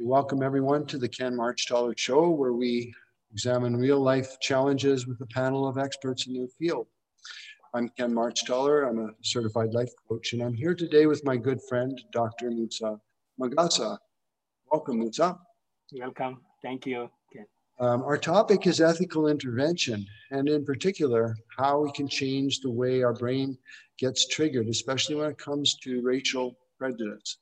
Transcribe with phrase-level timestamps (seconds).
[0.00, 2.94] Welcome everyone to the Ken Marchtaller Show, where we
[3.32, 6.86] examine real life challenges with a panel of experts in their field.
[7.74, 8.88] I'm Ken Marchtaller.
[8.88, 12.52] I'm a certified life coach, and I'm here today with my good friend, Dr.
[12.52, 13.00] Moussa
[13.40, 13.98] Magassa.
[14.70, 15.36] Welcome, Moussa.
[15.92, 16.42] Welcome.
[16.62, 17.46] Thank you, Ken.
[17.80, 23.02] Um, our topic is ethical intervention, and in particular, how we can change the way
[23.02, 23.58] our brain
[23.98, 27.38] gets triggered, especially when it comes to racial prejudice.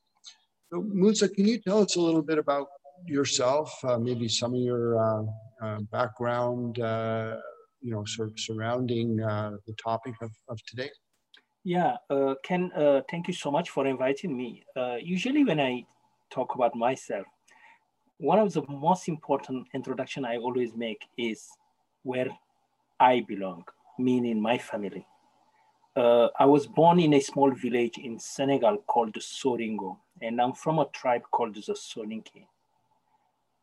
[0.72, 2.66] So, Moussa, can you tell us a little bit about
[3.06, 5.22] yourself, uh, maybe some of your uh,
[5.62, 7.36] uh, background, uh,
[7.80, 10.90] you know, sort of surrounding uh, the topic of, of today?
[11.62, 11.96] Yeah,
[12.42, 12.70] Ken,
[13.10, 14.64] thank you so much for inviting me.
[15.00, 15.84] usually when I
[16.30, 17.26] talk about myself,
[18.18, 21.48] one of the most important introduction I always make is
[22.02, 22.28] where
[22.98, 23.64] I belong,
[23.98, 25.06] meaning my family.
[25.96, 30.78] Uh, I was born in a small village in Senegal called Soringo, and I'm from
[30.78, 32.46] a tribe called the Soninke.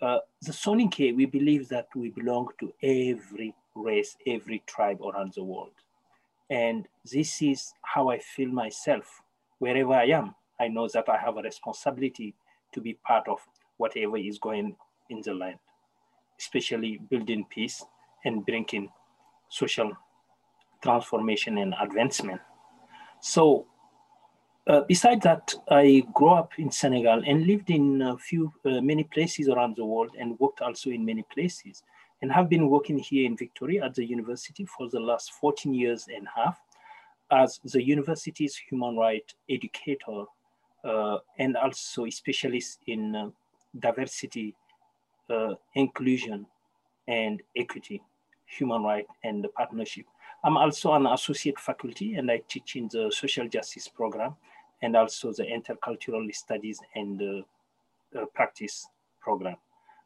[0.01, 5.43] Uh, the Soninke, we believe that we belong to every race, every tribe around the
[5.43, 5.73] world.
[6.49, 9.21] And this is how I feel myself.
[9.59, 12.33] Wherever I am, I know that I have a responsibility
[12.71, 13.37] to be part of
[13.77, 14.75] whatever is going
[15.11, 15.59] in the land,
[16.39, 17.85] especially building peace
[18.25, 18.89] and bringing
[19.49, 19.91] social
[20.83, 22.41] transformation and advancement.
[23.21, 23.65] So
[24.67, 29.03] uh, besides that, I grew up in Senegal and lived in a few, uh, many
[29.05, 31.83] places around the world and worked also in many places
[32.21, 36.07] and have been working here in Victoria at the university for the last 14 years
[36.13, 36.61] and a half
[37.31, 40.25] as the university's human rights educator
[40.83, 43.29] uh, and also a specialist in uh,
[43.79, 44.55] diversity,
[45.29, 46.45] uh, inclusion,
[47.07, 48.01] and equity,
[48.45, 50.05] human rights, and the partnership.
[50.43, 54.35] I'm also an associate faculty and I teach in the social justice program
[54.81, 58.87] and also the intercultural studies and uh, uh, practice
[59.21, 59.55] program.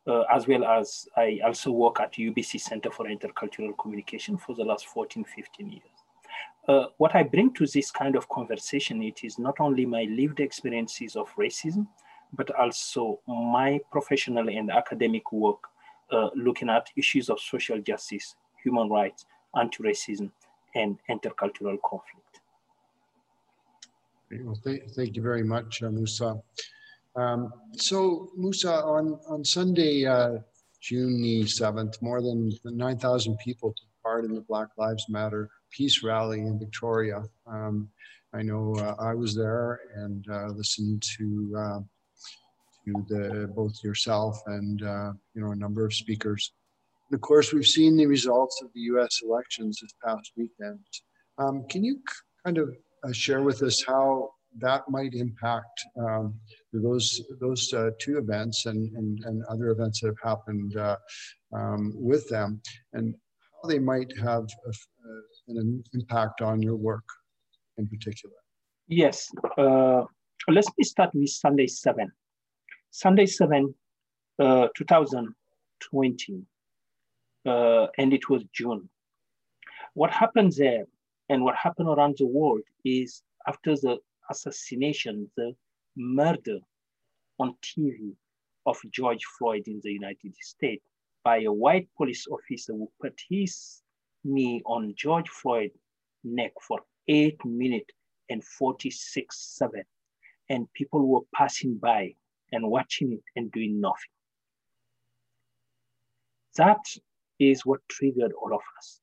[0.05, 4.63] Uh, as well as I also work at UBC Center for Intercultural Communication for the
[4.63, 5.83] last 14, 15 years.
[6.65, 10.39] Uh, what I bring to this kind of conversation, it is not only my lived
[10.39, 11.87] experiences of racism,
[12.33, 15.59] but also my professional and academic work
[16.11, 19.25] uh, looking at issues of social justice, human rights,
[19.57, 20.31] anti-racism,
[20.77, 22.33] and intercultural conflict.
[24.31, 26.29] Well, th thank you very much, uh, Moussa.
[27.15, 27.41] Um,
[27.89, 30.33] so, Moussa, on, on Sunday, uh,
[30.81, 36.03] June the 7th, more than 9,000 people took part in the Black Lives Matter peace
[36.03, 37.23] rally in Victoria.
[37.45, 37.89] Um,
[38.33, 41.79] I know uh, I was there and uh, listened to uh,
[42.85, 46.53] to the both yourself and uh, you know a number of speakers.
[47.13, 49.21] Of course, we've seen the results of the U.S.
[49.23, 50.79] elections this past weekend.
[51.37, 52.01] Um, can you
[52.45, 56.33] kind of uh, share with us how that might impact um,
[56.73, 60.97] those those uh, two events and, and, and other events that have happened uh,
[61.53, 62.61] um, with them,
[62.93, 63.15] and
[63.61, 67.05] how they might have a, uh, an impact on your work
[67.77, 68.35] in particular?
[68.87, 69.29] Yes.
[69.57, 70.03] Uh,
[70.49, 72.11] let me start with Sunday 7.
[72.91, 73.73] Sunday 7,
[74.39, 76.45] uh, 2020,
[77.47, 78.89] uh, and it was June.
[79.93, 80.85] What happened there
[81.29, 83.97] and what happened around the world is after the
[84.29, 85.55] assassination, the
[85.95, 86.59] murder
[87.39, 88.13] on TV
[88.65, 90.83] of George Floyd in the United States
[91.23, 93.81] by a white police officer who put his
[94.23, 95.73] knee on George Floyd's
[96.23, 97.93] neck for eight minutes
[98.29, 99.85] and 46 seconds.
[100.49, 102.13] And people were passing by
[102.51, 104.11] and watching it and doing nothing.
[106.55, 106.79] That
[107.39, 108.99] is what triggered all of us.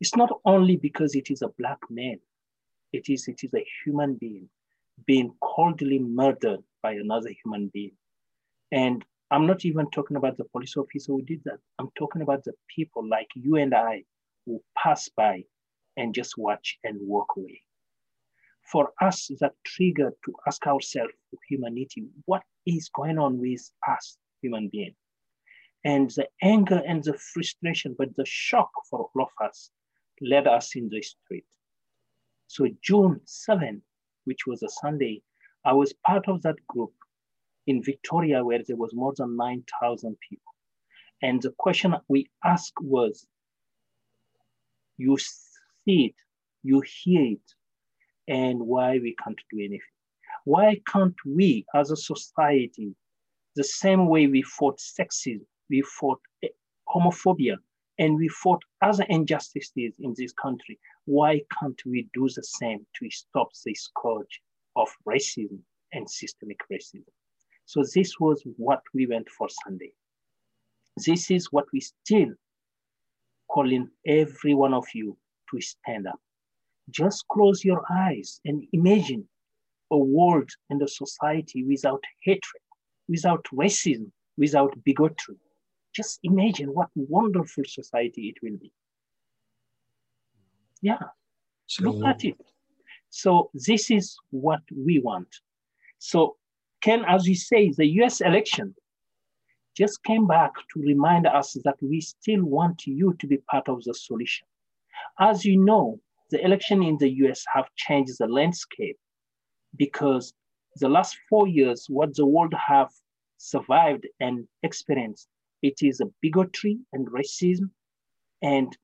[0.00, 2.18] It's not only because it is a black man,
[2.92, 4.48] it is, it is a human being
[5.06, 7.92] being coldly murdered by another human being.
[8.72, 11.58] And I'm not even talking about the police officer who did that.
[11.78, 14.04] I'm talking about the people like you and I
[14.46, 15.44] who pass by
[15.96, 17.62] and just watch and walk away.
[18.70, 21.12] For us, that trigger to ask ourselves,
[21.48, 24.94] humanity, what is going on with us, human beings?
[25.84, 29.70] And the anger and the frustration, but the shock for all of us
[30.20, 31.46] led us in the street.
[32.46, 33.82] So June 7th,
[34.24, 35.22] which was a Sunday,
[35.64, 36.92] I was part of that group
[37.66, 40.52] in Victoria where there was more than 9,000 people.
[41.22, 43.26] And the question we asked was,
[44.98, 46.14] you see it,
[46.62, 47.54] you hear it,
[48.28, 49.80] and why we can't do anything.
[50.44, 52.94] Why can't we as a society,
[53.56, 56.48] the same way we fought sexism, we fought eh,
[56.94, 57.56] homophobia,
[57.98, 63.10] and we fought other injustices in this country, why can't we do the same to
[63.10, 64.40] stop the scourge
[64.76, 65.58] of racism
[65.92, 67.04] and systemic racism?
[67.66, 69.92] So this was what we went for Sunday.
[71.06, 72.32] This is what we still
[73.50, 75.16] calling every one of you
[75.50, 76.20] to stand up.
[76.90, 79.26] Just close your eyes and imagine
[79.90, 82.62] a world and a society without hatred,
[83.08, 85.36] without racism, without bigotry.
[85.94, 88.72] Just imagine what wonderful society it will be.
[90.80, 90.98] Yeah,
[91.66, 92.36] so, look at it.
[93.10, 95.28] So this is what we want.
[95.98, 96.36] So
[96.82, 98.74] Ken, as you say, the US election
[99.76, 103.82] just came back to remind us that we still want you to be part of
[103.84, 104.46] the solution.
[105.18, 106.00] As you know,
[106.30, 108.98] the election in the US have changed the landscape
[109.76, 110.34] because
[110.76, 112.90] the last four years, what the world have
[113.38, 115.28] survived and experienced,
[115.62, 117.70] it is a bigotry and racism.
[118.42, 118.76] And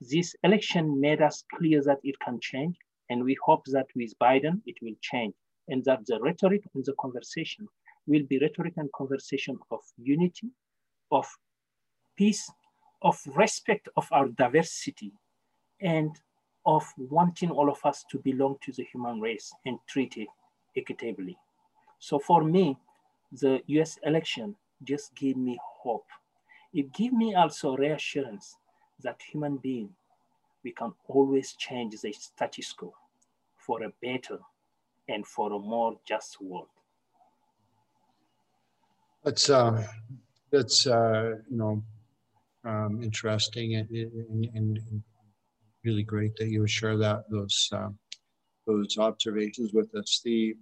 [0.00, 2.76] this election made us clear that it can change.
[3.10, 5.34] And we hope that with Biden, it will change.
[5.68, 7.68] And that the rhetoric and the conversation
[8.06, 10.50] will be rhetoric and conversation of unity,
[11.10, 11.26] of
[12.16, 12.50] peace,
[13.02, 15.12] of respect of our diversity,
[15.80, 16.10] and
[16.66, 20.28] of wanting all of us to belong to the human race and treat it
[20.76, 21.36] equitably.
[21.98, 22.78] So for me,
[23.32, 26.06] the US election just gave me hope.
[26.72, 28.56] It gave me also reassurance
[29.02, 29.90] that human being,
[30.64, 32.92] we can always change the status quo
[33.56, 34.38] for a better
[35.08, 36.68] and for a more just world.
[39.22, 39.86] That's uh,
[40.50, 41.82] that's uh, you know
[42.64, 45.02] um, interesting and, and, and,
[45.84, 47.90] really great that you share that those uh,
[48.66, 50.20] those observations with us.
[50.24, 50.54] The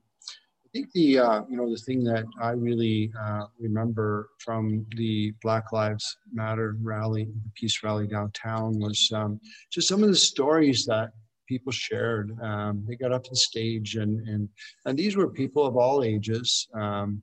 [0.73, 5.73] think the uh, you know the thing that I really uh, remember from the Black
[5.73, 9.41] Lives Matter rally, the peace rally downtown, was um,
[9.71, 11.11] just some of the stories that
[11.49, 12.33] people shared.
[12.43, 14.49] Um, they got up the stage, and and
[14.87, 16.69] and these were people of all ages.
[16.75, 17.23] Um,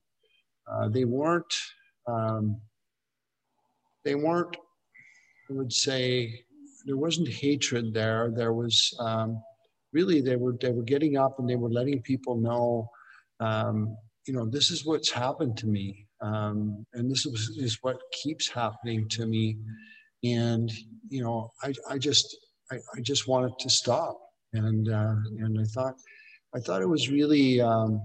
[0.72, 1.54] uh, they weren't,
[2.08, 2.60] um,
[4.06, 4.56] they weren't,
[5.50, 6.44] I would say,
[6.86, 8.32] there wasn't hatred there.
[8.36, 9.42] There was um,
[9.94, 12.90] really, they were, they were getting up and they were letting people know,
[13.40, 13.96] um,
[14.26, 16.06] you know, this is what's happened to me.
[16.22, 19.58] Um, and this is, is what keeps happening to me.
[20.24, 20.72] And,
[21.08, 22.38] you know, I, I just,
[22.72, 24.20] I, I just wanted to stop.
[24.54, 25.96] And, uh, and I thought,
[26.56, 28.02] I thought it was really, um,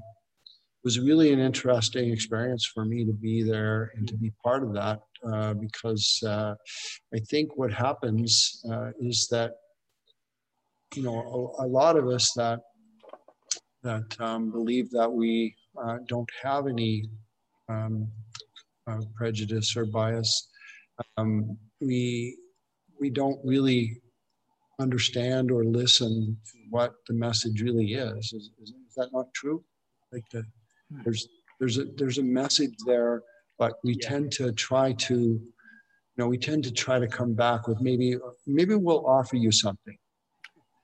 [0.85, 4.75] was really an interesting experience for me to be there and to be part of
[4.75, 6.55] that uh, because uh,
[7.15, 9.53] I think what happens uh, is that
[10.95, 12.61] you know a, a, lot of us that
[13.85, 17.05] that um, believe that we uh, don't have any
[17.69, 18.09] um,
[18.87, 20.49] uh, prejudice or bias
[21.17, 22.37] um, we
[23.01, 24.01] we don't really
[24.81, 29.63] understand or listen to what the message really is is, is, is that not true
[30.13, 30.45] like the
[31.05, 31.29] there's
[31.59, 33.23] there's a there's a message there,
[33.59, 34.09] but we yeah.
[34.09, 35.43] tend to try to, you
[36.17, 38.17] know, we tend to try to come back with maybe
[38.47, 39.97] maybe we'll offer you something.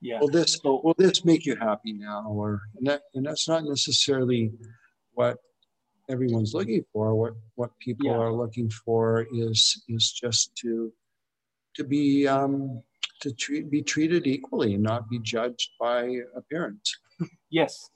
[0.01, 0.19] Yeah.
[0.19, 2.25] Will this will this make you happy now?
[2.27, 4.51] Or and that and that's not necessarily
[5.13, 5.37] what
[6.09, 7.15] everyone's looking for.
[7.15, 8.17] What what people yeah.
[8.17, 10.91] are looking for is is just to
[11.75, 12.81] to be um,
[13.21, 16.97] to treat, be treated equally and not be judged by appearance.
[17.49, 17.89] yes,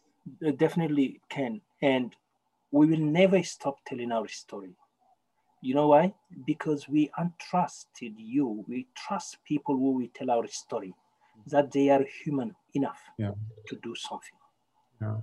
[0.58, 1.62] definitely can.
[1.82, 2.16] And
[2.72, 4.76] we will never stop telling our story.
[5.62, 6.14] You know why?
[6.46, 8.64] Because we entrusted you.
[8.68, 10.94] We trust people who we tell our story,
[11.48, 13.32] that they are human enough yeah.
[13.68, 14.38] to do something.
[15.02, 15.18] Yeah.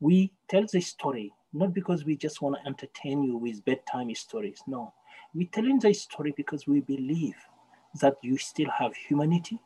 [0.00, 4.60] We tell the story not because we just want to entertain you with bedtime stories.
[4.66, 4.92] No,
[5.34, 7.36] we tell telling the story because we believe
[8.00, 9.60] that you still have humanity,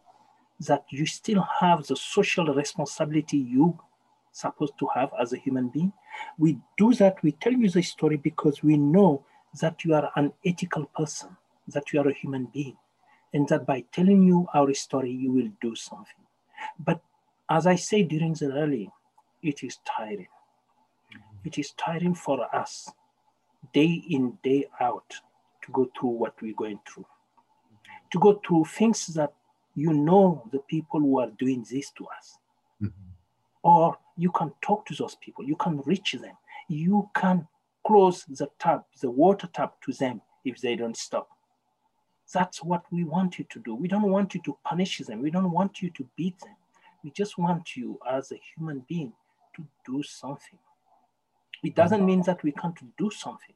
[0.60, 3.78] that you still have the social responsibility you
[4.32, 5.92] supposed to have as a human being.
[6.36, 9.24] We do that, we tell you the story because we know
[9.60, 11.36] that you are an ethical person,
[11.68, 12.76] that you are a human being,
[13.32, 16.25] and that by telling you our story, you will do something.
[16.78, 17.00] But
[17.50, 18.90] as I say during the rally,
[19.42, 20.28] it is tiring.
[21.44, 22.90] It is tiring for us,
[23.73, 25.14] day in, day out,
[25.62, 27.06] to go through what we're going through.
[28.12, 29.32] To go through things that
[29.75, 32.38] you know the people who are doing this to us.
[32.82, 33.11] Mm-hmm.
[33.62, 36.37] Or you can talk to those people, you can reach them,
[36.68, 37.47] you can
[37.87, 41.28] close the tap, the water tap to them if they don't stop.
[42.32, 43.75] That's what we want you to do.
[43.75, 45.23] We don't want you to punish them.
[45.23, 46.56] We don't want you to beat them.
[47.02, 49.12] We just want you as a human being
[49.56, 50.58] to do something.
[51.64, 53.54] It doesn't mean that we can't do something.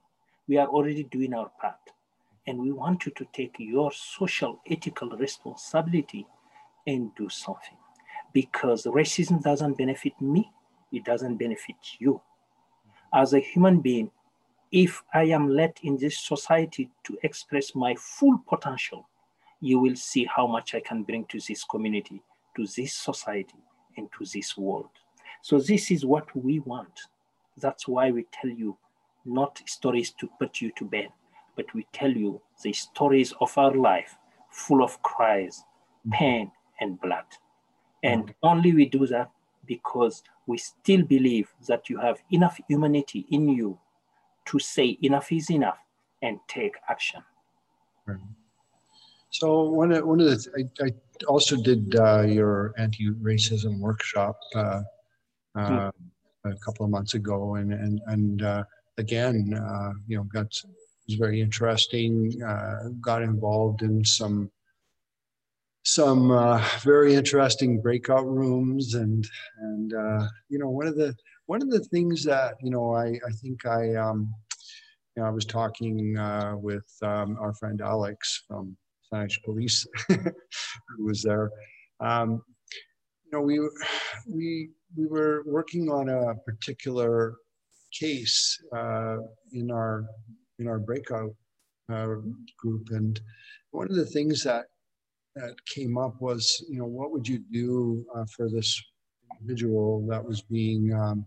[0.49, 1.77] We are already doing our part.
[2.47, 6.27] And we want you to take your social ethical responsibility
[6.87, 7.77] and do something
[8.33, 10.51] because racism doesn't benefit me,
[10.91, 12.21] it doesn't benefit you.
[13.15, 14.11] As a human being,
[14.73, 19.07] if I am let in this society to express my full potential,
[19.61, 22.23] you will see how much I can bring to this community,
[22.57, 23.63] to this society,
[23.97, 24.89] and to this world.
[25.43, 27.01] So this is what we want.
[27.59, 28.77] That's why we tell you
[29.27, 31.09] not stories to put you to bed,
[31.55, 34.17] but we tell you the stories of our life
[34.51, 35.65] full of cries,
[36.07, 36.13] mm-hmm.
[36.13, 37.27] pain, and blood.
[38.03, 38.47] And mm-hmm.
[38.47, 39.31] only we do that
[39.67, 43.79] because we still believe that you have enough humanity in you
[44.47, 45.79] to say enough is enough
[46.21, 47.23] and take action.
[49.31, 50.91] So one of, one of the, I, I
[51.27, 54.83] also did uh, your anti-racism workshop uh,
[55.55, 55.91] uh,
[56.45, 58.65] a couple of months ago, and and and uh,
[58.99, 60.53] again, uh, you know, got
[61.09, 62.43] was very interesting.
[62.43, 64.51] Uh, got involved in some
[65.85, 69.27] some uh, very interesting breakout rooms, and
[69.61, 71.15] and uh, you know, one of the
[71.53, 74.33] one of the things that you know, I I think I um,
[75.15, 78.75] you know, I was talking uh, with um, our friend Alex from
[79.13, 81.51] Saanich Police, who was there.
[82.01, 82.43] Um,
[83.25, 83.61] you know, we
[84.27, 87.35] we we were working on a particular
[88.01, 89.19] case uh,
[89.53, 90.07] in our
[90.59, 91.35] in our breakout
[91.93, 92.15] uh,
[92.57, 93.21] group, and
[93.73, 94.65] one of the things that
[95.37, 98.83] that came up was, you know, what would you do uh, for this
[99.39, 101.27] individual that was being um,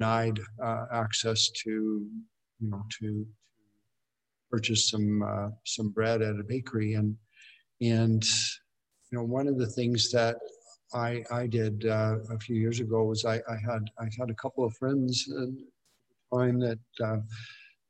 [0.00, 1.70] denied uh, access to,
[2.60, 3.26] you know, to,
[4.50, 7.16] purchase some uh, some bread at a bakery, and
[7.80, 10.36] and you know, one of the things that
[10.92, 14.34] I, I did uh, a few years ago was I, I had I had a
[14.34, 17.18] couple of friends at the time that uh,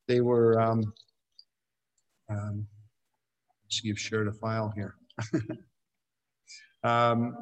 [0.07, 0.93] they were um,
[2.29, 2.67] um,
[3.71, 4.95] see you've shared a file here.
[6.83, 7.37] Um,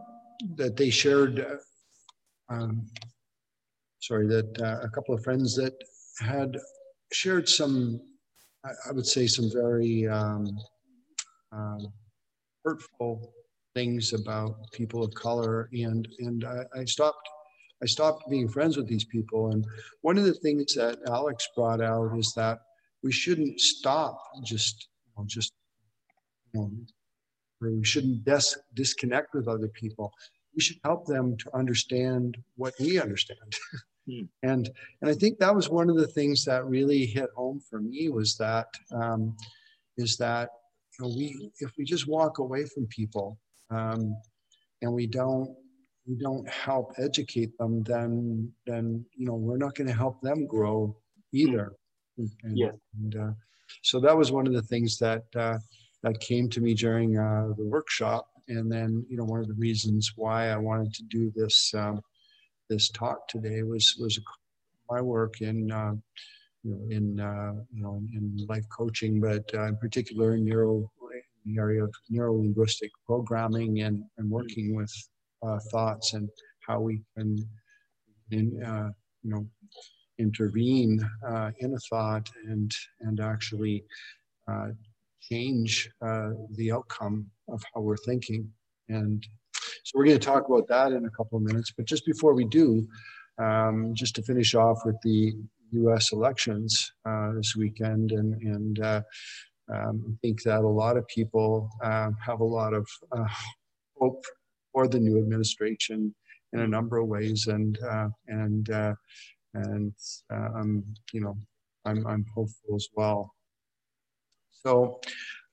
[0.56, 2.88] that they shared uh, um,
[4.00, 5.74] sorry that uh, a couple of friends that
[6.20, 6.56] had
[7.12, 8.00] shared some
[8.64, 10.58] I, I would say some very um,
[11.52, 11.92] um,
[12.64, 13.32] hurtful
[13.74, 15.68] things about people of color.
[15.72, 17.28] And and I, I, stopped
[17.82, 19.50] I stopped being friends with these people.
[19.52, 19.64] And
[20.02, 22.58] one of the things that Alex brought out is that
[23.02, 25.52] we shouldn't stop just you know, just
[26.54, 26.70] you know,
[27.60, 30.12] we shouldn't dis- disconnect with other people
[30.58, 33.50] we should help them to understand what we understand
[34.10, 34.26] mm.
[34.42, 34.68] and
[35.00, 38.08] and I think that was one of the things that really hit home for me
[38.08, 39.36] was that um,
[39.96, 40.48] is that
[40.98, 43.38] you know, we if we just walk away from people
[43.70, 44.16] um,
[44.82, 45.54] and we don't
[46.08, 50.46] we don't help educate them, then then you know we're not going to help them
[50.46, 50.96] grow
[51.32, 51.72] either.
[52.16, 52.70] And, yeah.
[53.00, 53.32] And, uh,
[53.82, 55.58] so that was one of the things that uh,
[56.02, 59.54] that came to me during uh, the workshop, and then you know one of the
[59.54, 62.00] reasons why I wanted to do this um,
[62.68, 64.18] this talk today was was
[64.90, 65.92] my work in uh,
[66.62, 70.90] you know in uh, you know in life coaching, but uh, in particular in neuro
[71.48, 74.92] the area of neuro-linguistic programming and, and working with
[75.46, 76.28] uh, thoughts and
[76.66, 77.38] how we can
[78.30, 78.90] in, uh,
[79.22, 79.46] you know
[80.18, 83.84] intervene uh, in a thought and and actually
[84.50, 84.68] uh,
[85.20, 88.48] change uh, the outcome of how we're thinking
[88.88, 89.26] and
[89.84, 92.34] so we're going to talk about that in a couple of minutes but just before
[92.34, 92.86] we do
[93.38, 95.34] um, just to finish off with the
[95.72, 96.12] U.S.
[96.12, 99.04] elections uh, this weekend and and
[99.72, 103.28] um, I think that a lot of people um, have a lot of uh,
[103.98, 104.24] hope
[104.72, 106.14] for the new administration
[106.52, 108.94] in a number of ways, and uh, and uh,
[109.54, 109.94] and
[110.32, 110.62] uh,
[111.12, 111.36] you know
[111.84, 113.34] I'm I'm hopeful as well.
[114.64, 115.00] So,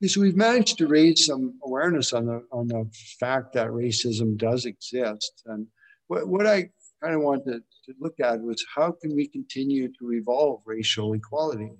[0.04, 4.64] so we've managed to raise some awareness on the on the fact that racism does
[4.66, 5.66] exist, and
[6.08, 6.70] what what I
[7.02, 11.72] kind of wanted to look at was how can we continue to evolve racial equality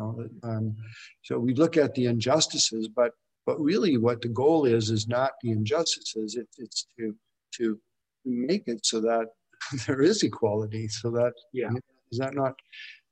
[0.00, 0.76] know, um,
[1.22, 3.12] so we look at the injustices, but
[3.46, 6.36] but really, what the goal is is not the injustices.
[6.36, 7.14] It, it's to
[7.56, 7.78] to
[8.24, 9.26] make it so that
[9.86, 10.88] there is equality.
[10.88, 11.70] So that yeah,
[12.10, 12.54] is that not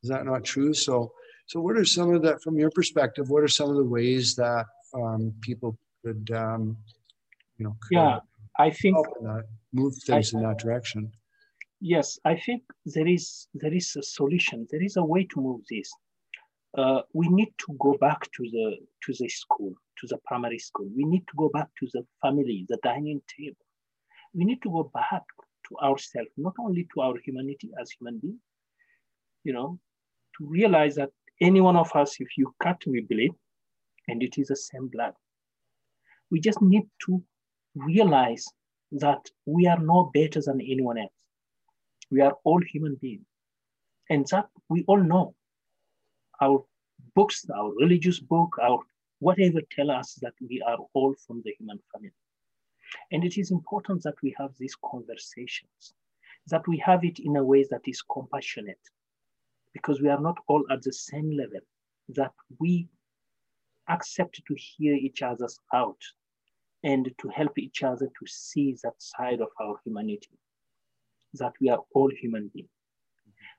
[0.02, 0.74] is that not true?
[0.74, 1.12] So
[1.48, 3.28] so what are some of that from your perspective?
[3.28, 6.76] What are some of the ways that um, people could um,
[7.58, 8.20] you know yeah
[8.58, 8.96] I think
[9.72, 11.10] move things I, in that direction.
[11.80, 12.62] Yes, I think
[12.94, 14.66] there is there is a solution.
[14.70, 15.90] There is a way to move this
[16.76, 20.88] uh, we need to go back to the to the school, to the primary school.
[20.94, 23.64] We need to go back to the family, the dining table.
[24.34, 25.22] We need to go back
[25.68, 28.40] to ourselves, not only to our humanity as human beings,
[29.44, 29.78] you know,
[30.36, 33.32] to realize that any one of us, if you cut, we bleed,
[34.08, 35.14] and it is the same blood.
[36.30, 37.22] We just need to
[37.74, 38.46] realize
[38.92, 41.12] that we are no better than anyone else.
[42.10, 43.26] We are all human beings.
[44.10, 45.34] And that we all know
[46.40, 46.64] our
[47.14, 48.80] books, our religious book, our
[49.20, 52.12] whatever tell us that we are all from the human family.
[53.12, 55.92] And it is important that we have these conversations,
[56.46, 58.80] that we have it in a way that is compassionate,
[59.78, 61.60] because we are not all at the same level,
[62.08, 62.88] that we
[63.88, 66.02] accept to hear each other's out
[66.82, 70.36] and to help each other to see that side of our humanity,
[71.34, 72.68] that we are all human beings.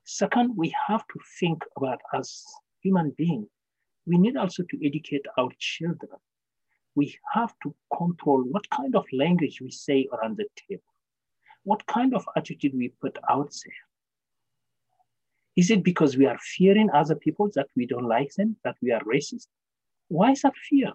[0.04, 2.44] Second, we have to think about as
[2.82, 3.48] human beings,
[4.06, 6.12] we need also to educate our children.
[6.96, 10.92] We have to control what kind of language we say around the table,
[11.64, 13.89] what kind of attitude we put out there.
[15.60, 18.94] Is it because we are fearing other people that we don't like them, that we
[18.94, 19.48] are racist?
[20.08, 20.94] Why is that fear?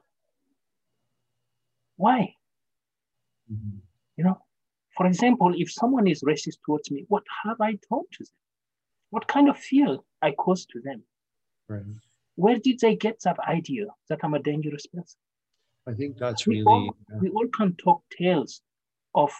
[1.96, 2.20] Why?
[3.52, 3.76] Mm-hmm.
[4.16, 4.38] You know,
[4.96, 8.40] for example, if someone is racist towards me, what have I done to them?
[9.10, 11.02] What kind of fear I caused to them?
[11.68, 11.82] Right.
[12.36, 15.18] Where did they get that idea that I'm a dangerous person?
[15.86, 16.64] I think that's we really.
[16.66, 18.62] All, we all can talk tales
[19.14, 19.30] of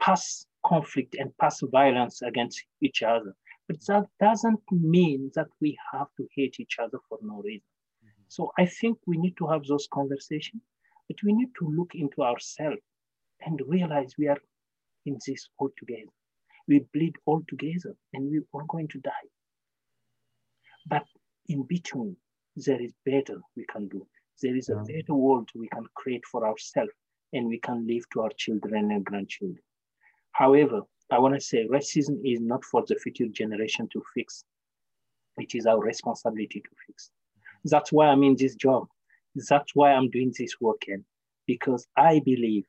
[0.00, 3.34] past conflict and past violence against each other,
[3.68, 7.68] but that doesn't mean that we have to hate each other for no reason.
[8.02, 8.22] Mm-hmm.
[8.28, 10.62] So I think we need to have those conversations,
[11.08, 12.80] but we need to look into ourselves
[13.44, 14.40] and realize we are
[15.04, 16.10] in this all together.
[16.66, 19.28] We bleed all together and we're all going to die.
[20.86, 21.04] But
[21.48, 22.16] in between,
[22.56, 24.06] there is better we can do.
[24.42, 26.92] There is a better world we can create for ourselves
[27.32, 29.62] and we can leave to our children and grandchildren.
[30.32, 34.44] However, I want to say racism is not for the future generation to fix.
[35.38, 37.10] It is our responsibility to fix.
[37.64, 38.88] That's why I'm in this job.
[39.34, 41.04] That's why I'm doing this work in,
[41.46, 42.66] because I believe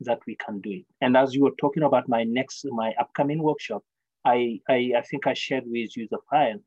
[0.00, 0.84] that we can do it.
[1.00, 3.82] And as you were talking about my next, my upcoming workshop,
[4.24, 6.58] I, I, I think I shared with you the file.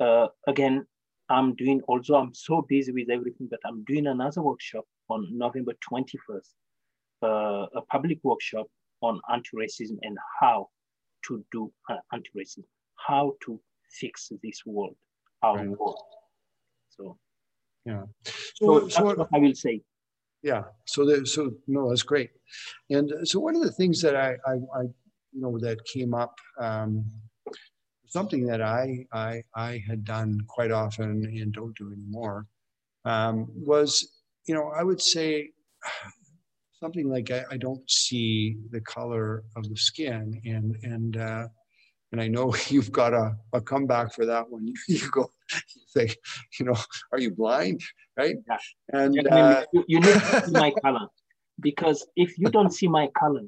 [0.00, 0.86] Uh, again,
[1.28, 5.72] I'm doing, although I'm so busy with everything, but I'm doing another workshop on November
[5.90, 6.48] 21st,
[7.22, 8.66] uh, a public workshop
[9.04, 10.68] on anti-racism and how
[11.26, 12.64] to do uh, anti-racism,
[13.08, 13.60] how to
[14.00, 14.96] fix this world,
[15.42, 15.68] our right.
[15.68, 16.00] world.
[16.90, 17.18] So,
[17.84, 18.04] yeah.
[18.56, 19.82] So, so so, what I will say.
[20.42, 20.62] Yeah.
[20.86, 22.30] So, the, so no, that's great.
[22.90, 24.82] And so one of the things that I, I, I
[25.32, 27.04] you know, that came up um,
[28.06, 32.46] something that I, I, I had done quite often and don't do anymore
[33.04, 33.90] um, was,
[34.46, 35.50] you know, I would say
[36.80, 41.46] something like I, I, don't see the color of the skin and and uh,
[42.12, 44.66] and I know you've got a, a comeback for that one.
[44.66, 46.14] You, you go, you say,
[46.58, 46.76] you know,
[47.12, 47.80] are you blind,
[48.16, 48.36] right?
[48.48, 48.58] Yeah.
[48.92, 51.08] And yeah, uh, you, you need to see my color
[51.60, 53.42] because if you don't see my color,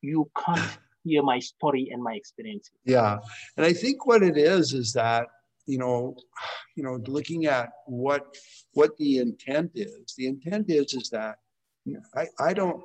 [0.00, 2.72] you can't hear my story and my experiences.
[2.84, 3.18] Yeah,
[3.56, 5.26] and I think what it is is that
[5.66, 6.14] you know,
[6.76, 8.36] you know, looking at what
[8.72, 10.14] what the intent is.
[10.16, 11.36] The intent is is that
[12.16, 12.82] I I don't,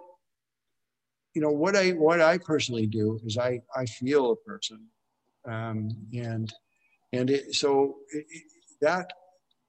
[1.34, 4.88] you know, what I what I personally do is I I feel a person,
[5.48, 6.54] um, and
[7.14, 8.26] and it, so it,
[8.82, 9.12] that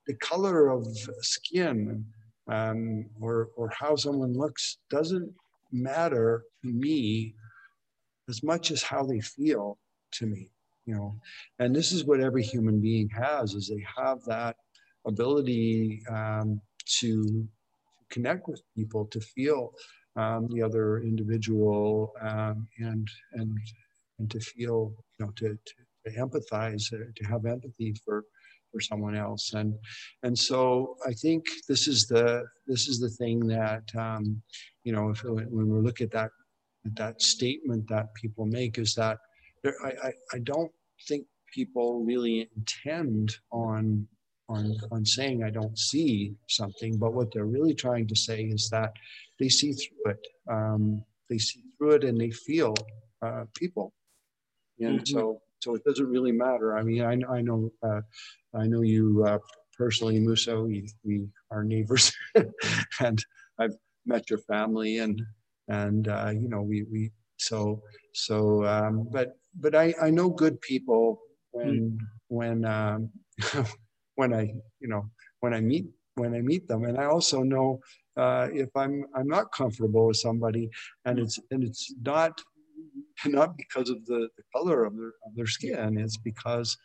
[0.07, 0.87] the color of
[1.21, 2.05] skin
[2.49, 5.33] um, or or how someone looks doesn't
[5.73, 7.35] matter to me
[8.29, 9.79] as much as how they feel
[10.13, 10.51] to me
[10.91, 11.17] you know?
[11.59, 14.57] And this is what every human being has is they have that
[15.07, 16.61] ability um,
[16.99, 17.47] to
[18.11, 19.73] connect with people to feel
[20.17, 23.59] um, the other individual um, and and
[24.19, 28.25] and to feel you know to, to, to empathize uh, to have empathy for
[28.71, 29.53] for someone else.
[29.55, 29.75] And
[30.23, 34.43] and so i think this is the this is the thing that um,
[34.85, 36.31] you know if, when we look at that
[36.85, 39.19] that statement that people make is that
[39.85, 40.73] I, I, I don't
[41.07, 44.07] think people really intend on
[44.51, 48.69] on on saying I don't see something, but what they're really trying to say is
[48.71, 48.93] that
[49.39, 50.27] they see through it.
[50.51, 52.75] Um, they see through it and they feel
[53.23, 53.93] uh, people,
[54.81, 55.17] and mm-hmm.
[55.17, 56.77] so so it doesn't really matter.
[56.77, 58.01] I mean, I, I know uh,
[58.55, 59.39] I know you uh,
[59.79, 60.61] personally, Moussa.
[60.61, 62.13] We we are neighbors,
[63.01, 63.25] and
[63.59, 65.23] I've met your family, and
[65.69, 67.83] and uh, you know we we so
[68.13, 71.21] so um, but but I I know good people
[71.53, 71.99] when mm.
[72.29, 73.11] when um,
[74.21, 74.45] when I
[74.83, 75.03] you know
[75.43, 77.81] when I meet when I meet them and I also know
[78.17, 80.65] uh, if I'm I'm not comfortable with somebody
[81.07, 82.33] and it's and it's not
[83.39, 86.77] not because of the, the color of their of their skin it's because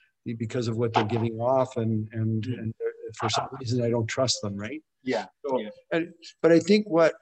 [0.46, 2.60] because of what they're giving off and and, hmm.
[2.60, 2.74] and
[3.20, 5.70] for some reason I don't trust them right yeah, so, yeah.
[5.92, 7.14] And, but I think what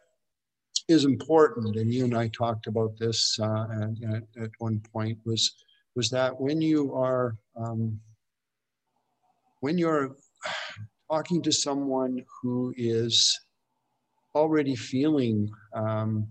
[0.88, 3.68] is important, and you and I talked about this uh,
[4.10, 5.54] at, at, one point, was
[5.96, 8.00] was that when you are um,
[9.64, 10.18] when you're
[11.10, 13.40] talking to someone who is
[14.36, 16.28] already feeling um,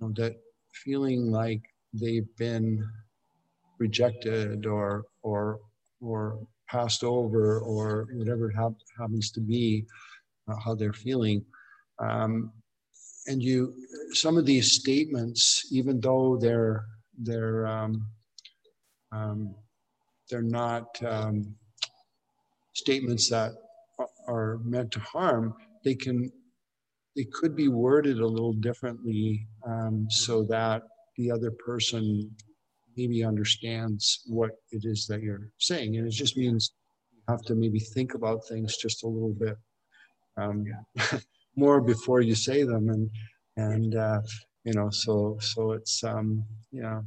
[0.00, 0.36] you know, that
[0.72, 1.60] feeling like
[1.92, 2.82] they've been
[3.78, 5.60] rejected or or
[6.00, 8.56] or passed over or whatever it
[8.98, 9.84] happens to be,
[10.48, 11.44] uh, how they're feeling.
[11.98, 12.50] Um,
[13.26, 13.74] and you,
[14.12, 16.86] some of these statements, even though they're
[17.18, 18.08] they're um,
[19.12, 19.54] um,
[20.28, 21.54] they're not um,
[22.74, 23.52] statements that
[24.26, 26.30] are meant to harm, they can
[27.16, 30.82] they could be worded a little differently um, so that
[31.16, 32.30] the other person
[32.96, 35.96] maybe understands what it is that you're saying.
[35.96, 36.72] And it just means
[37.12, 39.56] you have to maybe think about things just a little bit
[40.36, 40.64] um,
[41.56, 42.88] more before you say them.
[42.88, 43.10] And,
[43.56, 44.20] and uh,
[44.62, 47.02] you know, so, so it's, um, you know,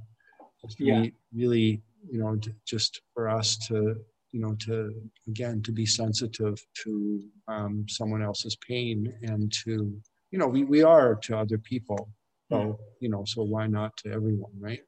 [0.77, 1.05] yeah.
[1.33, 3.95] really, you know, just for us to,
[4.31, 4.93] you know, to,
[5.27, 9.93] again, to be sensitive to um, someone else's pain and to,
[10.31, 12.09] you know, we, we are to other people.
[12.49, 14.81] So, you know, so why not to everyone, right?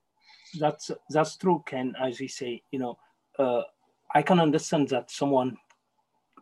[0.59, 1.95] that's that's true, Ken.
[2.01, 2.97] As we say, you know,
[3.39, 3.61] uh,
[4.13, 5.57] I can understand that someone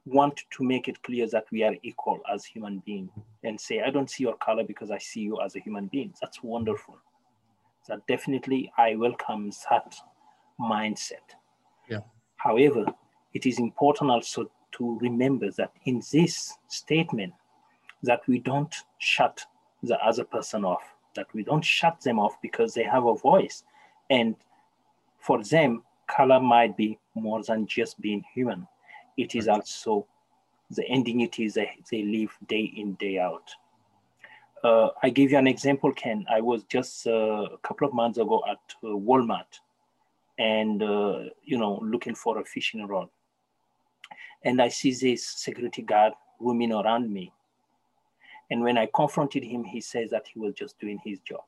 [0.05, 3.12] want to make it clear that we are equal as human beings
[3.43, 6.13] and say, I don't see your color because I see you as a human being.
[6.19, 6.97] That's wonderful.
[7.88, 9.95] That definitely I welcome that
[10.62, 11.36] mindset.
[11.89, 12.02] Yeah.
[12.38, 12.86] However,
[13.34, 17.34] it is important also to remember that in this statement,
[18.04, 19.45] that we don't shut
[19.84, 23.63] the other person off, that we don't shut them off because they have a voice.
[24.10, 24.36] And
[25.19, 28.67] for them, color might be more than just being human.
[29.17, 30.08] It is also
[30.71, 33.52] the indignities that they live day in, day out.
[34.63, 36.26] Uh, I give you an example, Ken.
[36.30, 39.60] I was just uh, a couple of months ago at uh, Walmart
[40.41, 43.08] and, uh, you know, looking for a fishing rod.
[44.43, 47.32] And I see this security guard roaming around me.
[48.49, 51.41] And when I confronted him, he says that he was just doing his job.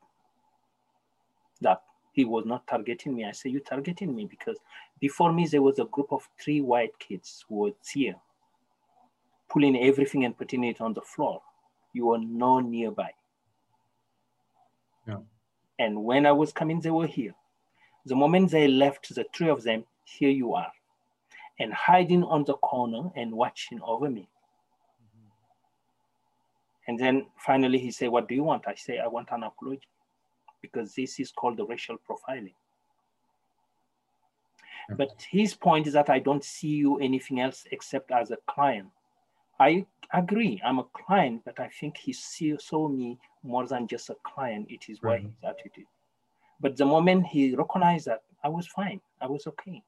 [1.62, 3.26] That he was not targeting me.
[3.26, 4.58] I say you targeting me because
[5.00, 8.16] before me, there was a group of three white kids who were here,
[9.50, 11.42] pulling everything and putting it on the floor.
[11.94, 13.10] You were no nearby.
[15.08, 15.18] Yeah.
[15.80, 17.34] And when I was coming, they were here.
[18.06, 20.72] The moment they left, the three of them, here you are,
[21.60, 24.28] and hiding on the corner and watching over me.
[25.02, 25.30] Mm-hmm.
[26.88, 28.68] And then finally he said, what do you want?
[28.68, 29.88] I say, I want an apology
[30.62, 32.54] because this is called the racial profiling.
[34.92, 34.98] Okay.
[34.98, 38.90] But his point is that I don't see you anything else except as a client.
[39.60, 44.10] I agree, I'm a client, but I think he see, saw me more than just
[44.10, 44.68] a client.
[44.70, 45.86] It is why his attitude.
[46.64, 49.02] But the moment he recognized that, I was fine.
[49.20, 49.84] I was okay.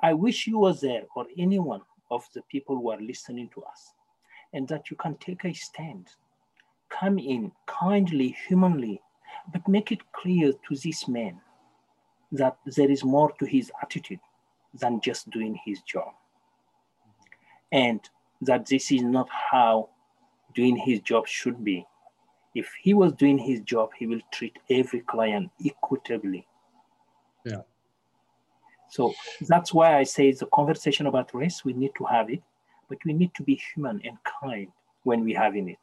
[0.00, 3.92] I wish you were there or anyone of the people who are listening to us
[4.52, 6.06] and that you can take a stand.
[6.88, 9.00] Come in kindly, humanly,
[9.52, 11.40] but make it clear to this man
[12.30, 14.20] that there is more to his attitude
[14.74, 16.12] than just doing his job.
[17.72, 18.00] And
[18.42, 19.88] that this is not how
[20.54, 21.86] doing his job should be.
[22.54, 26.46] If he was doing his job, he will treat every client equitably.
[27.44, 27.62] Yeah.
[28.90, 29.14] So
[29.48, 32.42] that's why I say the conversation about race, we need to have it,
[32.88, 34.68] but we need to be human and kind
[35.04, 35.78] when we're having it.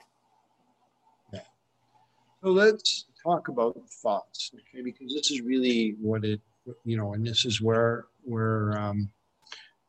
[1.34, 1.42] Yeah.
[2.44, 4.84] So let's talk about thoughts, okay?
[4.84, 6.40] Because this is really what it,
[6.86, 9.10] you know, and this is where where um,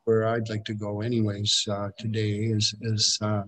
[0.05, 1.67] where I'd like to go, anyways.
[1.69, 3.43] Uh, today is is uh,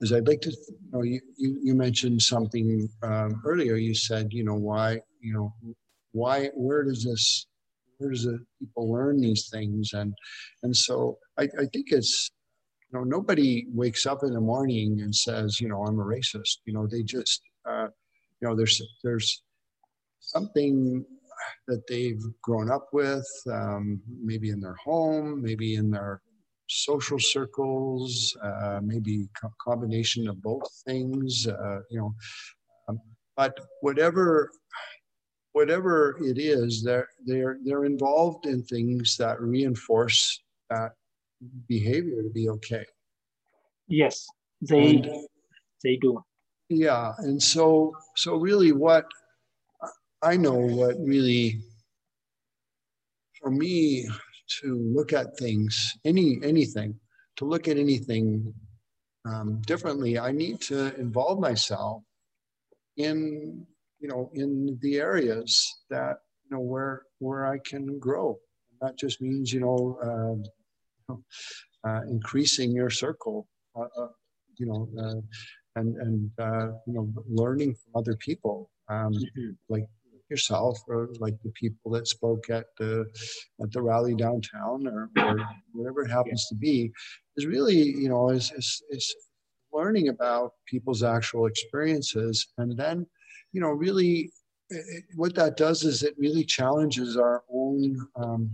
[0.00, 3.76] is I'd like to, you know, you you, you mentioned something um, earlier.
[3.76, 5.54] You said, you know, why, you know,
[6.12, 7.46] why, where does this,
[7.98, 9.92] where does the people learn these things?
[9.92, 10.14] And
[10.62, 12.30] and so I, I think it's
[12.92, 16.58] you know nobody wakes up in the morning and says you know i'm a racist
[16.64, 17.86] you know they just uh,
[18.40, 19.42] you know there's there's
[20.20, 21.04] something
[21.68, 26.20] that they've grown up with um, maybe in their home maybe in their
[26.70, 32.14] social circles uh, maybe co- combination of both things uh, you know
[32.88, 33.00] um,
[33.36, 34.50] but whatever
[35.52, 40.92] whatever it is they're they're they're involved in things that reinforce that
[41.68, 42.84] behavior to be okay.
[43.88, 44.28] Yes
[44.60, 45.10] they and,
[45.82, 46.22] they do.
[46.68, 49.06] Yeah and so so really what
[50.22, 51.58] i know what really
[53.40, 54.06] for me
[54.60, 56.94] to look at things any anything
[57.36, 58.52] to look at anything
[59.26, 62.02] um, differently i need to involve myself
[62.96, 63.66] in
[64.00, 68.38] you know in the areas that you know where where i can grow
[68.80, 71.14] that just means you know uh,
[71.86, 74.08] uh, increasing your circle, uh, uh
[74.58, 75.20] you know, uh,
[75.76, 79.50] and and uh, you know, learning from other people, um, mm-hmm.
[79.68, 79.86] like
[80.30, 83.04] yourself or like the people that spoke at the
[83.62, 85.36] at the rally downtown or, or
[85.72, 86.54] whatever it happens yeah.
[86.54, 86.92] to be,
[87.36, 89.14] is really you know is, is is
[89.72, 93.06] learning about people's actual experiences and then
[93.52, 94.30] you know really
[94.70, 98.50] it, what that does is it really challenges our own um,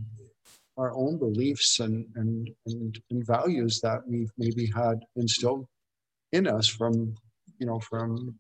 [0.79, 5.67] our own beliefs and, and, and and values that we've maybe had instilled
[6.33, 7.15] in us from
[7.59, 8.35] you know from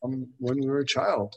[0.00, 1.36] from when we were a child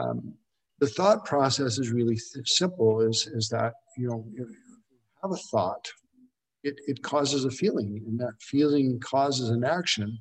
[0.00, 0.34] um,
[0.80, 4.48] the thought process is really simple is is that you know you
[5.22, 5.86] have a thought
[6.64, 10.18] it, it causes a feeling and that feeling causes an action.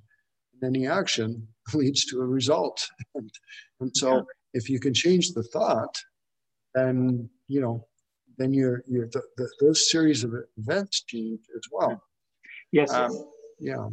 [0.54, 2.88] And any action leads to a result.
[3.16, 3.32] And,
[3.80, 4.22] and so yeah.
[4.54, 5.96] if you can change the thought
[6.76, 7.86] then you know
[8.38, 12.00] then you're you're the, the, those series of events change as well.
[12.72, 12.92] Yes.
[12.94, 13.12] Um,
[13.60, 13.88] yeah.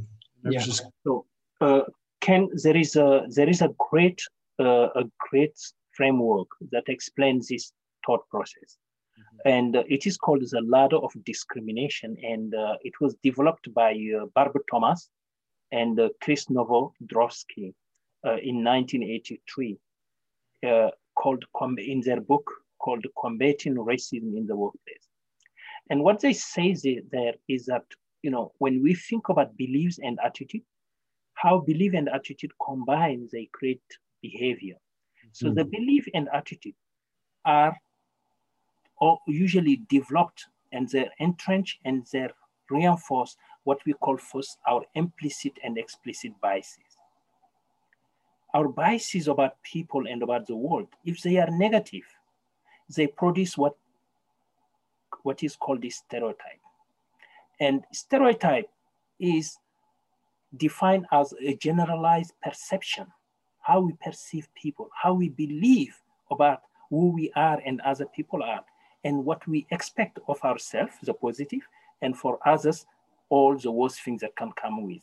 [0.51, 0.61] Yeah.
[0.61, 0.85] just...
[1.05, 1.25] so
[1.63, 1.83] uh,
[2.21, 4.21] ken there is a there is a great
[4.61, 5.57] uh, a great
[5.97, 7.73] framework that explains this
[8.07, 8.79] thought process
[9.19, 9.49] Mm-hmm.
[9.49, 12.17] And uh, it is called the ladder of discrimination.
[12.23, 15.09] And uh, it was developed by uh, Barbara Thomas
[15.73, 17.75] and uh, Chris Novogrodsky
[18.27, 19.77] uh, in 1983,
[20.67, 21.45] uh, called
[21.79, 25.09] in their book called Combating Racism in the Workplace.
[25.91, 26.75] And what they say
[27.11, 27.85] there is that,
[28.23, 30.63] you know, when we think about beliefs and attitude,
[31.35, 33.83] how belief and attitude combine, they create
[34.23, 34.77] behavior.
[35.35, 35.55] So hmm.
[35.55, 36.75] the belief and attitude
[37.45, 37.77] are
[39.27, 42.31] usually developed and they're entrenched and they're
[42.71, 46.97] reinforce what we call first our implicit and explicit biases.
[48.55, 52.05] Our biases about people and about the world, if they are negative,
[52.97, 53.77] they produce what,
[55.25, 56.63] what is called a stereotype.
[57.59, 58.71] And stereotype
[59.19, 59.59] is
[60.57, 63.07] defined as a generalized perception,
[63.65, 65.97] how we perceive people, how we believe
[66.31, 68.63] about who we are and other people are,
[69.05, 71.63] and what we expect of ourselves, the positive,
[72.03, 72.87] and for others,
[73.31, 75.03] all the worst things that can come with it.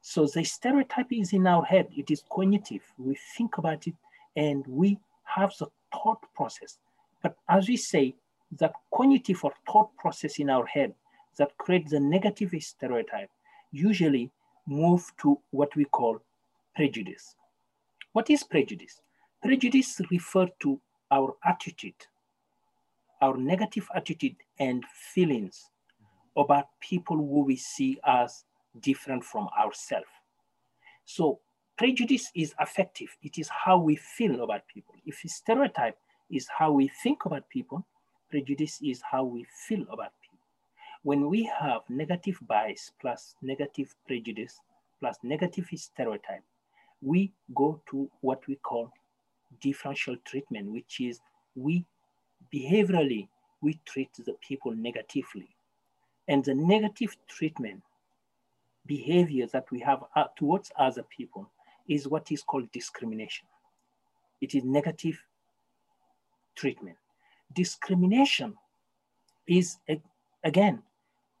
[0.00, 2.82] So the stereotype is in our head, it is cognitive.
[2.98, 3.94] We think about it
[4.36, 6.78] and we have the thought process.
[7.22, 8.14] But as we say,
[8.58, 10.94] that cognitive or thought process in our head
[11.36, 13.30] that creates the negative stereotype
[13.70, 14.30] usually
[14.66, 16.20] move to what we call
[16.74, 17.36] prejudice.
[18.12, 19.00] What is prejudice?
[19.42, 22.06] Prejudice refers to our attitude
[23.22, 25.70] our negative attitude and feelings
[26.36, 28.44] about people who we see as
[28.80, 30.08] different from ourselves.
[31.04, 31.38] So
[31.78, 33.08] prejudice is affective.
[33.22, 34.94] It is how we feel about people.
[35.06, 35.96] If stereotype
[36.30, 37.86] is how we think about people,
[38.28, 40.38] prejudice is how we feel about people.
[41.04, 44.58] When we have negative bias plus negative prejudice
[44.98, 46.42] plus negative stereotype,
[47.02, 48.90] we go to what we call
[49.60, 51.20] differential treatment, which is
[51.54, 51.84] we
[52.54, 53.28] behaviorally,
[53.60, 55.48] we treat the people negatively.
[56.28, 57.82] And the negative treatment
[58.86, 61.50] behavior that we have uh, towards other people
[61.88, 63.46] is what is called discrimination.
[64.40, 65.18] It is negative
[66.56, 66.96] treatment.
[67.54, 68.54] Discrimination
[69.46, 69.76] is,
[70.44, 70.82] again,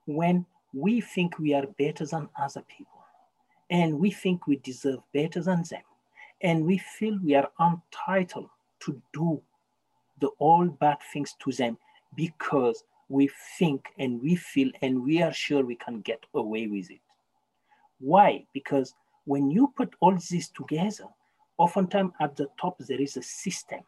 [0.06, 0.44] when
[0.74, 2.91] we think we are better than other people
[3.72, 5.82] and we think we deserve better than them
[6.42, 9.40] and we feel we are entitled to do
[10.20, 11.78] the all bad things to them
[12.14, 16.90] because we think and we feel and we are sure we can get away with
[16.90, 17.00] it.
[17.98, 18.44] Why?
[18.52, 21.06] Because when you put all this together,
[21.56, 23.80] oftentimes at the top there is a system.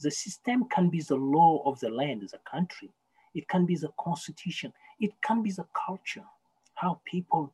[0.00, 2.90] The system can be the law of the land, the country.
[3.34, 4.74] It can be the constitution.
[5.00, 6.24] It can be the culture,
[6.74, 7.52] how people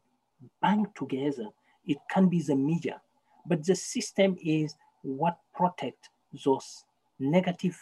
[0.61, 1.49] band together.
[1.87, 3.01] It can be the media.
[3.47, 6.11] But the system is what protect
[6.45, 6.85] those
[7.19, 7.79] negative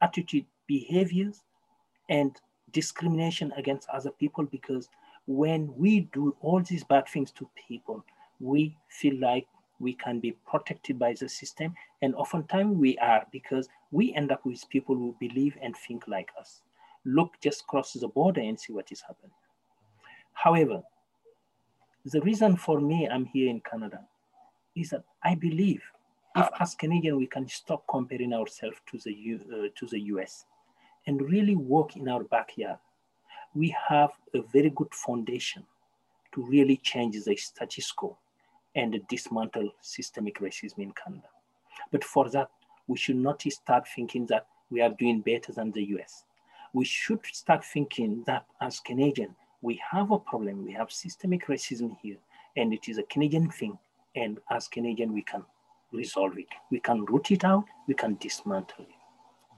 [0.00, 1.42] attitude, behaviors,
[2.08, 2.36] and
[2.72, 4.88] discrimination against other people because
[5.26, 8.04] when we do all these bad things to people,
[8.40, 9.46] we feel like
[9.78, 11.74] we can be protected by the system.
[12.02, 16.30] And oftentimes we are because we end up with people who believe and think like
[16.38, 16.62] us.
[17.04, 19.32] Look just cross the border and see what is happening.
[20.34, 20.82] However,
[22.04, 24.00] the reason for me I'm here in Canada
[24.74, 25.82] is that I believe
[26.36, 30.44] if as Canadian we can stop comparing ourselves to the U, uh, to the US
[31.06, 32.78] and really work in our backyard,
[33.54, 35.64] we have a very good foundation
[36.32, 38.16] to really change the status quo
[38.76, 41.28] and dismantle systemic racism in Canada.
[41.90, 42.50] But for that,
[42.86, 46.24] we should not start thinking that we are doing better than the US.
[46.72, 50.64] We should start thinking that as Canadian, we have a problem.
[50.64, 52.16] We have systemic racism here,
[52.56, 53.78] and it is a Canadian thing.
[54.16, 55.44] And as Canadian, we can
[55.92, 56.48] resolve it.
[56.70, 57.64] We can root it out.
[57.86, 58.94] We can dismantle it.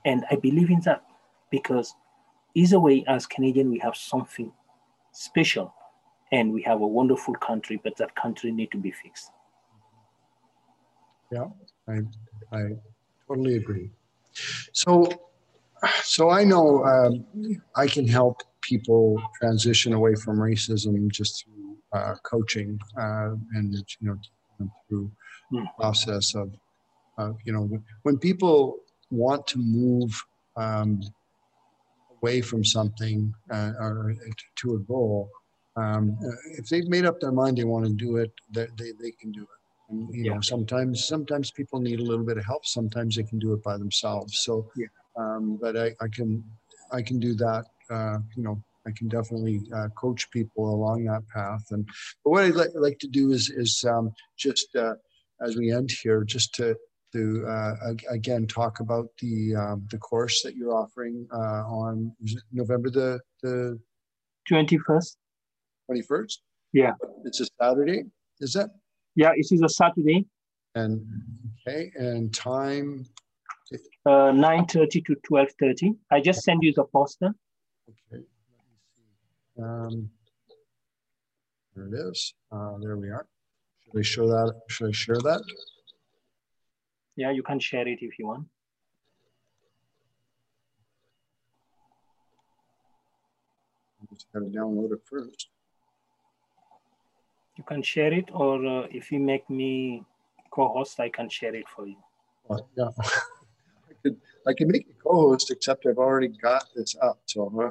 [0.04, 1.04] And I believe in that
[1.50, 1.94] because
[2.54, 4.52] either way, as Canadian, we have something
[5.12, 5.72] special,
[6.32, 7.80] and we have a wonderful country.
[7.82, 9.30] But that country need to be fixed.
[11.30, 11.46] Yeah,
[11.88, 12.00] I
[12.52, 12.76] I
[13.28, 13.90] totally agree.
[14.72, 15.08] So
[16.02, 17.24] so I know um,
[17.74, 24.08] I can help people transition away from racism just through uh, coaching uh, and you
[24.08, 24.18] know
[24.88, 25.10] through
[25.50, 25.64] the hmm.
[25.78, 26.50] process of
[27.18, 27.68] uh, you know
[28.02, 28.78] when people
[29.10, 30.10] want to move
[30.56, 31.00] um,
[32.22, 34.14] away from something uh, or
[34.56, 35.30] to a goal
[35.76, 36.16] um,
[36.58, 39.32] if they've made up their mind they want to do it they, they, they can
[39.32, 39.48] do it
[39.90, 40.34] and, you yeah.
[40.34, 43.62] know sometimes sometimes people need a little bit of help sometimes they can do it
[43.62, 44.86] by themselves so yeah.
[45.16, 46.42] um, but I, I can
[46.92, 51.26] I can do that uh, you know I can definitely uh, coach people along that
[51.28, 51.64] path.
[51.70, 51.86] And
[52.24, 54.94] but what I'd li- like to do is is um, just uh,
[55.44, 56.76] as we end here, just to
[57.12, 57.74] to uh,
[58.10, 62.12] again talk about the um, the course that you're offering uh, on
[62.52, 63.78] November the the
[64.48, 65.16] twenty first.
[65.86, 66.42] Twenty first.
[66.72, 66.92] Yeah,
[67.24, 68.04] it's a Saturday.
[68.40, 68.70] Is that?
[69.14, 70.26] Yeah, it is a Saturday.
[70.74, 71.04] And
[71.66, 73.04] okay, and time.
[74.04, 75.92] Uh, nine thirty to twelve thirty.
[76.10, 77.34] I just send you the poster.
[79.60, 80.10] Um,
[81.74, 82.34] there it is.
[82.50, 83.26] Uh, there we are.
[83.92, 84.60] Should I show that?
[84.68, 85.42] Should I share that?
[87.16, 88.46] Yeah, you can share it if you want.
[94.00, 95.48] I just gotta download it first.
[97.56, 100.04] You can share it, or uh, if you make me
[100.50, 101.96] co-host, I can share it for you.
[102.48, 104.16] Well, yeah, I could.
[104.46, 107.20] I can make you co-host, except I've already got this up.
[107.26, 107.70] So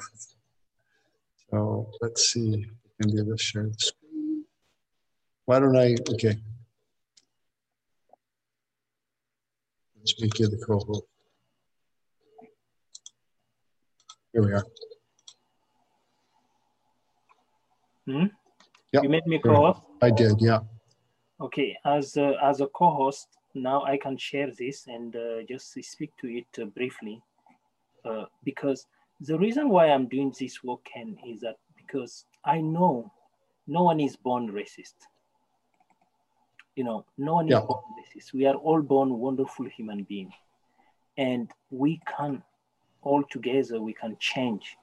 [1.51, 2.65] so let's see
[3.01, 4.45] can do this share the screen.
[5.45, 6.35] Why don't I, okay.
[9.97, 11.03] Let's make you the co-host.
[14.33, 14.65] Here we are.
[18.05, 18.25] Hmm?
[18.93, 19.03] Yep.
[19.03, 19.81] You made me co-host?
[20.01, 20.59] I did, yeah.
[21.39, 26.11] Okay, as a, as a co-host, now I can share this and uh, just speak
[26.21, 27.21] to it uh, briefly
[28.05, 28.85] uh, because
[29.21, 33.12] the reason why I'm doing this work, Ken, is that because I know
[33.67, 34.95] no one is born racist.
[36.75, 37.60] You know, no one yeah.
[37.60, 38.34] is born racist.
[38.34, 40.34] We are all born wonderful human beings.
[41.17, 42.41] And we can
[43.03, 44.77] all together, we can change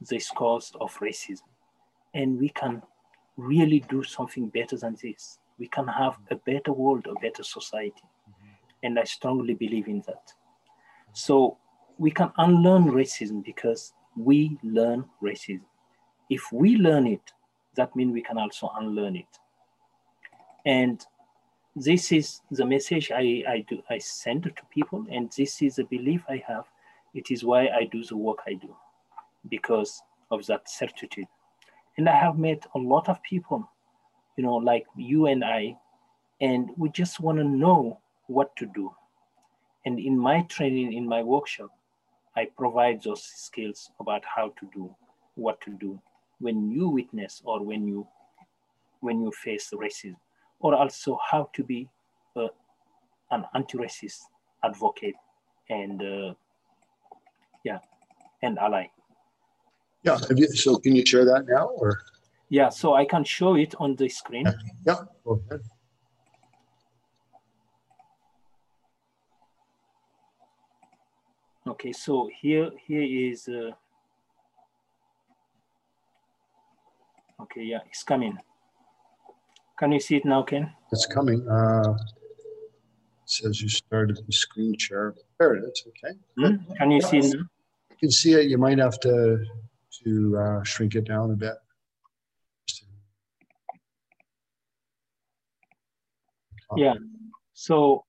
[0.00, 1.42] this cause of racism.
[2.14, 2.80] And we can
[3.36, 5.38] really do something better than this.
[5.58, 8.02] We can have a better world, a better society.
[8.30, 8.48] Mm-hmm.
[8.84, 10.32] And I strongly believe in that.
[11.12, 11.58] So
[11.98, 15.62] we can unlearn racism because we learn racism.
[16.30, 17.32] If we learn it,
[17.76, 19.38] that means we can also unlearn it.
[20.64, 21.04] And
[21.76, 25.84] this is the message I, I do I send to people, and this is a
[25.84, 26.64] belief I have.
[27.14, 28.74] It is why I do the work I do,
[29.48, 31.26] because of that certitude.
[31.96, 33.68] And I have met a lot of people,
[34.36, 35.76] you know, like you and I,
[36.40, 38.92] and we just want to know what to do.
[39.84, 41.70] And in my training, in my workshop,
[42.36, 44.94] I provide those skills about how to do
[45.36, 46.00] what to do
[46.40, 48.06] when you witness or when you
[49.00, 50.16] when you face racism,
[50.60, 51.88] or also how to be
[52.36, 52.48] uh,
[53.30, 54.20] an anti-racist
[54.64, 55.14] advocate
[55.68, 56.34] and uh,
[57.64, 57.78] yeah,
[58.42, 58.86] and ally.
[60.02, 60.18] Yeah.
[60.34, 62.00] You, so can you share that now, or?
[62.48, 62.68] Yeah.
[62.68, 64.46] So I can show it on the screen.
[64.86, 65.04] Yeah.
[71.66, 73.70] Okay, so here here is uh,
[77.40, 78.36] okay, yeah, it's coming.
[79.78, 80.70] Can you see it now, Ken?
[80.92, 81.48] It's coming.
[81.48, 85.14] Uh, it says you started the screen share.
[85.38, 85.86] There it is.
[85.88, 86.14] Okay.
[86.38, 87.48] Mm Can you see it now?
[87.90, 88.50] You can see it.
[88.50, 89.42] You might have to
[90.04, 91.54] to uh, shrink it down a bit.
[96.76, 96.94] Yeah.
[97.54, 98.04] So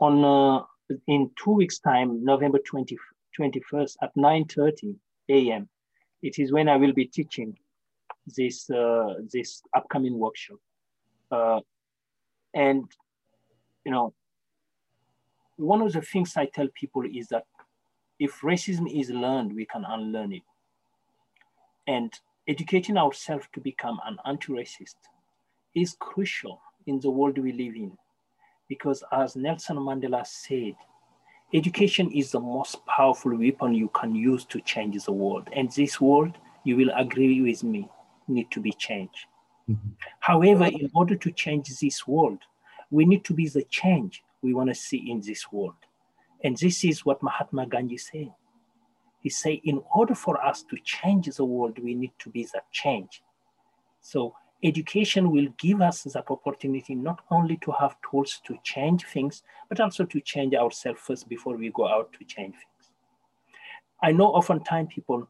[0.00, 0.64] on uh,
[1.06, 2.96] in two weeks' time, November 20,
[3.38, 4.96] 21st at 9.30
[5.28, 5.68] a.m.,
[6.22, 7.56] it is when I will be teaching
[8.36, 10.58] this, uh, this upcoming workshop.
[11.30, 11.60] Uh,
[12.54, 12.90] and,
[13.84, 14.14] you know,
[15.56, 17.44] one of the things I tell people is that
[18.18, 20.42] if racism is learned, we can unlearn it.
[21.86, 22.12] And
[22.48, 24.96] educating ourselves to become an anti-racist
[25.74, 27.96] is crucial in the world we live in
[28.68, 30.74] because as Nelson Mandela said,
[31.54, 35.48] education is the most powerful weapon you can use to change the world.
[35.52, 37.88] And this world, you will agree with me,
[38.26, 39.26] need to be changed.
[39.68, 39.88] Mm-hmm.
[40.20, 42.38] However, in order to change this world,
[42.90, 45.74] we need to be the change we want to see in this world.
[46.44, 48.32] And this is what Mahatma Gandhi said.
[49.20, 52.62] He said, in order for us to change the world, we need to be the
[52.70, 53.22] change.
[54.00, 59.42] So education will give us that opportunity not only to have tools to change things,
[59.68, 62.92] but also to change ourselves first before we go out to change things.
[64.02, 65.28] I know oftentimes people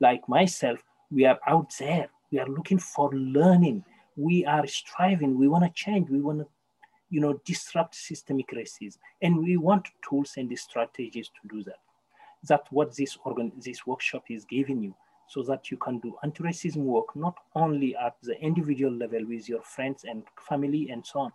[0.00, 0.78] like myself,
[1.10, 3.84] we are out there, we are looking for learning,
[4.16, 6.46] we are striving, we want to change, we want to
[7.12, 8.96] you know, disrupt systemic racism.
[9.20, 11.76] And we want tools and strategies to do that.
[12.48, 14.94] That's what this, organ this workshop is giving you
[15.32, 19.62] so that you can do anti-racism work, not only at the individual level with your
[19.62, 21.32] friends and family and so on,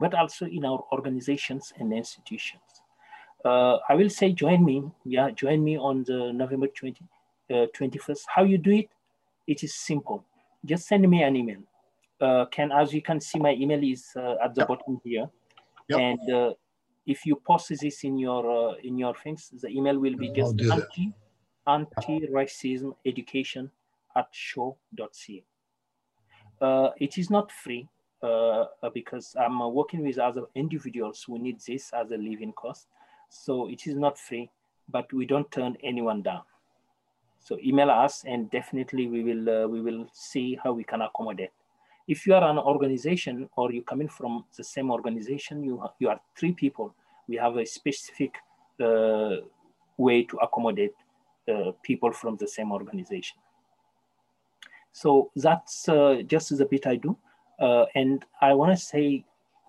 [0.00, 2.62] but also in our organizations and institutions.
[3.44, 7.04] Uh, I will say join me, yeah, join me on the November 20,
[7.50, 8.20] uh, 21st.
[8.34, 8.88] How you do it?
[9.46, 10.24] It is simple.
[10.64, 11.62] Just send me an email
[12.20, 14.68] uh, can, as you can see, my email is uh, at the yep.
[14.68, 15.28] bottom here.
[15.88, 16.00] Yep.
[16.00, 16.52] And uh,
[17.06, 20.60] if you post this in your uh, in your things, the email will be just
[20.60, 21.12] anti
[21.68, 23.70] anti-racism education
[24.16, 25.44] at shaw.ca.
[26.60, 27.88] Uh, it is not free
[28.22, 32.88] uh, because I'm working with other individuals who need this as a living cost.
[33.28, 34.50] So it is not free,
[34.88, 36.42] but we don't turn anyone down.
[37.40, 41.50] So email us and definitely we will we will see how we can accommodate.
[42.08, 46.08] If you are an organization or you come in from the same organization, you, you
[46.08, 46.94] are three people,
[47.28, 48.34] we have a specific
[48.82, 49.36] uh,
[49.98, 50.94] way to accommodate
[51.48, 53.38] uh, people from the same organization.
[54.92, 57.16] So that's uh, just the bit I do.
[57.60, 59.24] Uh, and I wanna say,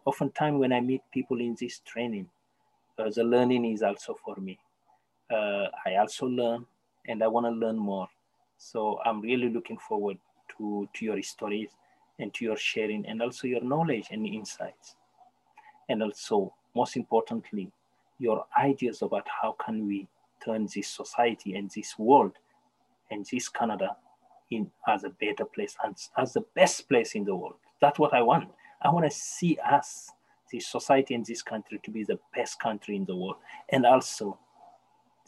[0.05, 2.29] oftentimes when I meet people in this training,
[2.97, 4.59] uh, the learning is also for me.
[5.31, 6.65] Uh, I also learn
[7.07, 8.07] and I wanna learn more.
[8.57, 10.17] So I'm really looking forward
[10.57, 11.69] to, to your stories
[12.19, 14.95] and to your sharing and also your knowledge and insights.
[15.87, 17.71] And also, most importantly,
[18.19, 20.07] your ideas about how can we
[20.43, 22.33] turn this society and this world
[23.11, 23.95] and this Canada
[24.51, 27.55] in as a better place and as the best place in the world.
[27.81, 28.49] That's what I want.
[28.81, 30.09] I want to see us,
[30.51, 33.37] this society and this country to be the best country in the world.
[33.69, 34.37] And also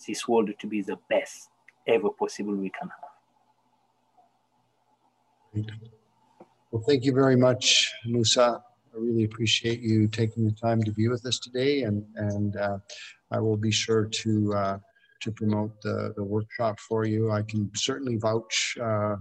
[0.07, 1.49] this world to be the best
[1.87, 3.11] ever possible we can have.
[6.71, 8.63] Well, thank you very much, Moussa.
[8.93, 12.77] I really appreciate you taking the time to be with us today, and and uh,
[13.31, 14.77] I will be sure to uh,
[15.21, 17.31] to promote the, the workshop for you.
[17.31, 19.15] I can certainly vouch uh,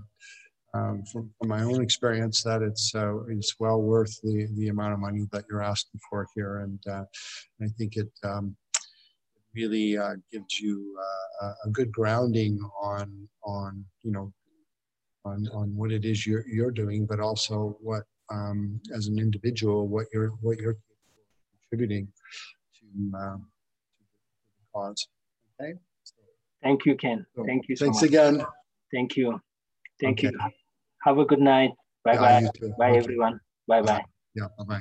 [0.73, 4.93] um, from, from, my own experience that it's uh, it's well worth the the amount
[4.93, 7.05] of money that you're asking for here, and uh,
[7.63, 8.11] I think it.
[8.25, 8.57] Um,
[9.53, 10.97] really uh, gives you
[11.67, 14.33] a good grounding on on you know
[15.25, 19.89] on, on what it is you're, you're doing, but also what, um, as an individual,
[19.89, 20.77] what you're, what you're
[21.53, 22.09] contributing
[22.79, 23.47] to, um,
[23.99, 25.09] to the cause.
[25.61, 25.75] Okay.
[26.63, 27.25] Thank you, Ken.
[27.47, 28.01] Thank you so much.
[28.01, 28.09] thanks much.
[28.11, 28.47] again.
[28.93, 29.41] Thank you.
[30.01, 30.31] Thank okay.
[30.33, 30.39] you.
[31.03, 31.71] Have a good night.
[32.05, 32.69] Bye yeah, bye.
[32.79, 32.99] Bye okay.
[32.99, 33.41] everyone.
[33.67, 34.05] Bye bye.
[34.35, 34.49] Yeah.
[34.59, 34.81] Bye bye.